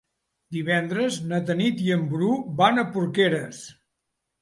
[0.55, 2.33] Divendres na Tanit i en Bru
[2.65, 3.65] van a Porqueres.